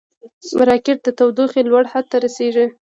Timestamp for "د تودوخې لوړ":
1.05-1.83